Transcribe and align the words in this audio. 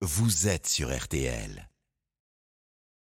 vous 0.00 0.46
êtes 0.46 0.68
sur 0.68 0.96
RTL. 0.96 1.68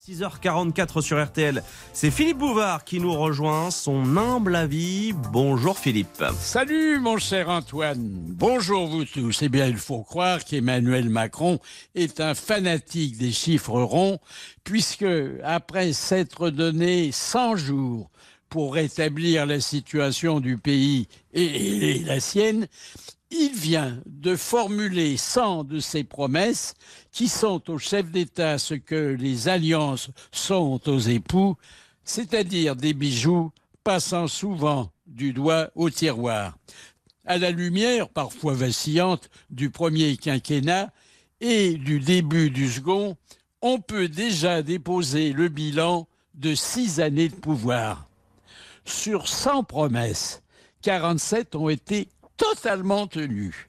6h44 0.08 1.02
sur 1.02 1.22
RTL. 1.22 1.62
C'est 1.92 2.10
Philippe 2.10 2.38
Bouvard 2.38 2.84
qui 2.84 3.00
nous 3.00 3.12
rejoint. 3.12 3.70
Son 3.70 4.16
humble 4.16 4.56
avis. 4.56 5.12
Bonjour 5.12 5.78
Philippe. 5.78 6.24
Salut 6.38 6.98
mon 6.98 7.18
cher 7.18 7.50
Antoine. 7.50 8.08
Bonjour 8.28 8.86
vous 8.86 9.04
tous. 9.04 9.42
Eh 9.42 9.48
bien, 9.48 9.66
il 9.66 9.76
faut 9.76 10.04
croire 10.04 10.44
qu'Emmanuel 10.44 11.10
Macron 11.10 11.58
est 11.94 12.20
un 12.20 12.34
fanatique 12.34 13.18
des 13.18 13.32
chiffres 13.32 13.80
ronds, 13.80 14.18
puisque 14.64 15.04
après 15.44 15.92
s'être 15.92 16.50
donné 16.50 17.12
100 17.12 17.56
jours 17.56 18.10
pour 18.56 18.72
rétablir 18.72 19.44
la 19.44 19.60
situation 19.60 20.40
du 20.40 20.56
pays 20.56 21.08
et, 21.34 21.98
la 22.06 22.20
sienne, 22.20 22.66
il 23.30 23.52
vient 23.52 24.00
de 24.06 24.34
formuler 24.34 25.18
100 25.18 25.64
de 25.64 25.78
ses 25.78 26.04
promesses 26.04 26.72
qui 27.12 27.28
sont 27.28 27.70
au 27.70 27.76
chef 27.76 28.10
d'État 28.10 28.56
ce 28.56 28.72
que 28.72 29.14
les 29.20 29.48
alliances 29.48 30.08
sont 30.32 30.80
aux 30.88 30.98
époux, 30.98 31.58
c'est-à-dire 32.02 32.76
des 32.76 32.94
bijoux 32.94 33.52
passant 33.84 34.26
souvent 34.26 34.90
du 35.06 35.34
doigt 35.34 35.68
au 35.74 35.90
tiroir. 35.90 36.56
À 37.26 37.36
la 37.36 37.50
lumière, 37.50 38.08
parfois 38.08 38.54
vacillante, 38.54 39.28
du 39.50 39.68
premier 39.68 40.16
quinquennat 40.16 40.90
et 41.42 41.74
du 41.74 42.00
début 42.00 42.48
du 42.48 42.70
second, 42.70 43.18
on 43.60 43.80
peut 43.80 44.08
déjà 44.08 44.62
déposer 44.62 45.34
le 45.34 45.50
bilan 45.50 46.08
de 46.32 46.54
six 46.54 47.00
années 47.00 47.28
de 47.28 47.34
pouvoir. 47.34 48.05
Sur 48.86 49.28
100 49.28 49.64
promesses, 49.64 50.42
47 50.82 51.56
ont 51.56 51.68
été 51.68 52.08
totalement 52.36 53.06
tenues, 53.06 53.68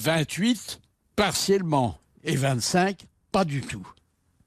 28 0.00 0.80
partiellement 1.16 1.98
et 2.22 2.36
25 2.36 3.06
pas 3.32 3.44
du 3.44 3.62
tout. 3.62 3.86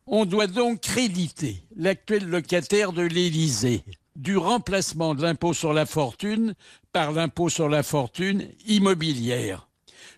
On 0.05 0.25
doit 0.25 0.47
donc 0.47 0.81
créditer 0.81 1.63
l'actuel 1.75 2.27
locataire 2.27 2.93
de 2.93 3.01
l'Élysée 3.01 3.83
du 4.15 4.37
remplacement 4.37 5.15
de 5.15 5.23
l'impôt 5.23 5.53
sur 5.53 5.73
la 5.73 5.85
fortune 5.85 6.53
par 6.91 7.11
l'impôt 7.11 7.49
sur 7.49 7.69
la 7.69 7.81
fortune 7.81 8.49
immobilière, 8.67 9.69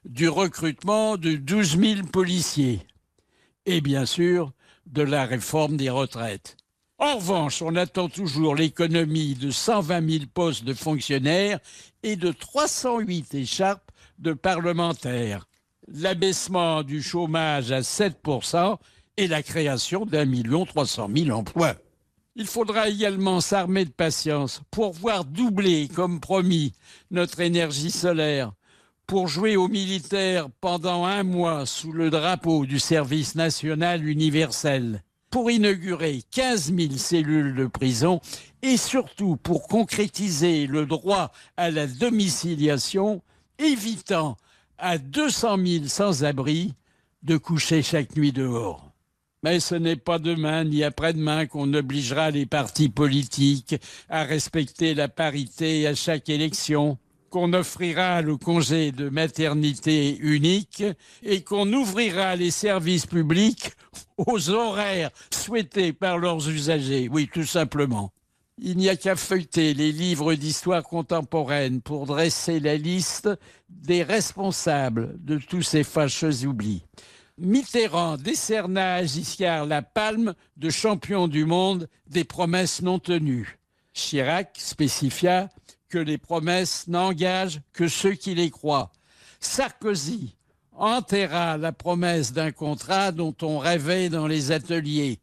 du 0.04 0.28
recrutement 0.28 1.16
de 1.16 1.36
12 1.36 1.80
000 1.80 2.08
policiers 2.08 2.86
et 3.66 3.80
bien 3.80 4.06
sûr 4.06 4.52
de 4.86 5.02
la 5.02 5.26
réforme 5.26 5.78
des 5.78 5.90
retraites. 5.90 6.58
En 7.04 7.18
revanche, 7.18 7.62
on 7.62 7.76
attend 7.76 8.08
toujours 8.08 8.56
l'économie 8.56 9.36
de 9.36 9.52
120 9.52 10.10
000 10.10 10.24
postes 10.34 10.64
de 10.64 10.74
fonctionnaires 10.74 11.60
et 12.02 12.16
de 12.16 12.32
308 12.32 13.34
écharpes 13.34 13.92
de 14.20 14.32
parlementaires, 14.32 15.46
l'abaissement 15.90 16.82
du 16.82 17.04
chômage 17.04 17.74
à 17.74 17.82
7% 17.82 18.78
et 19.18 19.28
la 19.28 19.44
création 19.44 20.06
d'un 20.06 20.24
million 20.24 20.66
300 20.66 21.10
000 21.14 21.38
emplois. 21.38 21.76
Il 22.38 22.48
faudra 22.48 22.88
également 22.88 23.42
s'armer 23.42 23.84
de 23.84 23.92
patience 23.92 24.62
pour 24.72 24.94
voir 24.94 25.26
doubler, 25.26 25.90
comme 25.94 26.22
promis, 26.22 26.72
notre 27.12 27.42
énergie 27.42 27.92
solaire, 27.92 28.54
pour 29.08 29.28
jouer 29.28 29.58
aux 29.58 29.68
militaires 29.68 30.48
pendant 30.62 31.04
un 31.04 31.24
mois 31.24 31.66
sous 31.66 31.92
le 31.92 32.10
drapeau 32.10 32.66
du 32.66 32.80
service 32.80 33.36
national 33.36 34.08
universel 34.08 35.04
pour 35.34 35.50
inaugurer 35.50 36.22
15 36.30 36.76
000 36.76 36.94
cellules 36.98 37.56
de 37.56 37.66
prison 37.66 38.22
et 38.62 38.78
surtout 38.78 39.36
pour 39.36 39.68
concrétiser 39.68 40.68
le 40.68 40.86
droit 40.86 41.32
à 41.58 41.72
la 41.72 41.88
domiciliation, 41.88 43.24
évitant 43.58 44.38
à 44.78 45.00
200 45.00 45.58
000 45.66 45.86
sans-abri 45.88 46.76
de 47.24 47.38
coucher 47.38 47.82
chaque 47.82 48.16
nuit 48.16 48.32
dehors. 48.32 48.92
Mais 49.42 49.60
ce 49.60 49.74
n'est 49.74 49.96
pas 49.96 50.20
demain 50.20 50.66
ni 50.66 50.84
après-demain 50.84 51.48
qu'on 51.48 51.74
obligera 51.74 52.30
les 52.30 52.46
partis 52.46 52.90
politiques 52.90 53.76
à 54.10 54.26
respecter 54.26 54.94
la 54.94 55.08
parité 55.08 55.88
à 55.88 55.96
chaque 55.96 56.30
élection 56.30 57.00
qu'on 57.32 57.54
offrira 57.54 58.22
le 58.22 58.38
congé 58.38 58.92
de 58.92 59.10
maternité 59.10 60.16
unique 60.20 60.84
et 61.24 61.42
qu'on 61.42 61.74
ouvrira 61.74 62.36
les 62.36 62.52
services 62.52 63.08
publics 63.08 63.72
aux 64.18 64.50
horaires 64.50 65.12
souhaités 65.32 65.94
par 65.94 66.18
leurs 66.18 66.50
usagers. 66.50 67.10
Oui, 67.12 67.30
tout 67.32 67.46
simplement. 67.46 68.12
Il 68.60 68.78
n'y 68.78 68.90
a 68.90 68.96
qu'à 68.96 69.16
feuilleter 69.16 69.74
les 69.74 69.92
livres 69.92 70.36
d'histoire 70.36 70.84
contemporaine 70.84 71.82
pour 71.82 72.06
dresser 72.06 72.60
la 72.60 72.78
liste 72.78 73.30
des 73.70 74.04
responsables 74.04 75.16
de 75.24 75.38
tous 75.38 75.64
ces 75.64 75.84
fâcheux 75.84 76.46
oublis. 76.46 76.84
Mitterrand 77.40 78.18
décerna 78.18 78.96
à 78.96 79.06
Giscard 79.06 79.66
la 79.66 79.82
palme 79.82 80.36
de 80.58 80.70
champion 80.70 81.28
du 81.28 81.46
monde 81.46 81.90
des 82.08 82.24
promesses 82.24 82.84
non 82.84 83.00
tenues. 83.00 83.58
Chirac 83.94 84.56
spécifia 84.60 85.50
que 85.90 85.98
les 85.98 86.20
promesses 86.20 86.88
n'engagent 86.88 87.62
que 87.72 87.88
ceux 87.88 88.14
qui 88.14 88.36
les 88.36 88.52
croient. 88.52 88.92
Sarkozy 89.40 90.36
enterra 90.76 91.58
la 91.58 91.72
promesse 91.72 92.34
d'un 92.34 92.52
contrat 92.52 93.12
dont 93.12 93.36
on 93.42 93.60
rêvait 93.60 94.10
dans 94.10 94.28
les 94.28 94.52
ateliers. 94.52 95.20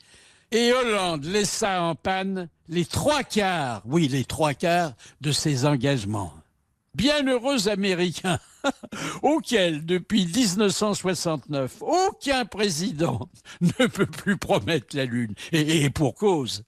Et 0.52 0.72
Hollande 0.72 1.24
laissa 1.24 1.82
en 1.82 1.94
panne 1.94 2.48
les 2.68 2.84
trois 2.84 3.22
quarts, 3.22 3.82
oui, 3.84 4.08
les 4.08 4.24
trois 4.24 4.54
quarts 4.54 4.92
de 5.20 5.32
ses 5.32 5.64
engagements. 5.66 6.32
Bienheureux 6.94 7.68
Américains, 7.68 8.40
auxquels, 9.22 9.86
depuis 9.86 10.26
1969, 10.26 11.76
aucun 11.82 12.44
président 12.44 13.28
ne 13.60 13.86
peut 13.86 14.06
plus 14.06 14.36
promettre 14.36 14.96
la 14.96 15.04
Lune, 15.04 15.34
et, 15.52 15.84
et 15.84 15.90
pour 15.90 16.14
cause. 16.14 16.64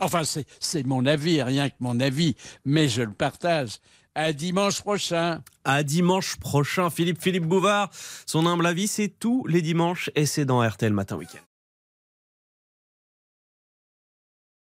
Enfin, 0.00 0.22
c'est 0.24 0.86
mon 0.86 1.06
avis, 1.06 1.42
rien 1.42 1.70
que 1.70 1.74
mon 1.80 2.00
avis, 2.00 2.36
mais 2.64 2.88
je 2.88 3.02
le 3.02 3.12
partage. 3.12 3.78
À 4.14 4.32
dimanche 4.32 4.80
prochain. 4.80 5.42
À 5.64 5.82
dimanche 5.82 6.36
prochain, 6.36 6.88
Philippe 6.88 7.20
Philippe 7.22 7.44
Bouvard. 7.44 7.90
Son 8.24 8.46
humble 8.46 8.66
avis, 8.66 8.88
c'est 8.88 9.08
tous 9.08 9.46
les 9.46 9.60
dimanches 9.60 10.10
et 10.14 10.24
c'est 10.24 10.46
dans 10.46 10.66
RTL 10.66 10.92
Matin 10.92 11.16
Week-end. 11.16 11.55